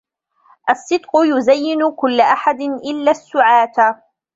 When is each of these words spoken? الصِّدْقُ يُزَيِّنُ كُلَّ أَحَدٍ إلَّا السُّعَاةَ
الصِّدْقُ 0.69 1.11
يُزَيِّنُ 1.15 1.91
كُلَّ 1.95 2.21
أَحَدٍ 2.21 2.61
إلَّا 2.61 3.11
السُّعَاةَ 3.11 4.01